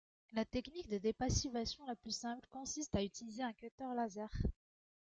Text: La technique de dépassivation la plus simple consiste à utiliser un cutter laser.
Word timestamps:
La 0.33 0.45
technique 0.45 0.87
de 0.89 0.97
dépassivation 0.97 1.85
la 1.85 1.95
plus 1.95 2.09
simple 2.17 2.47
consiste 2.49 2.95
à 2.95 3.03
utiliser 3.03 3.43
un 3.43 3.53
cutter 3.53 3.83
laser. 3.95 4.31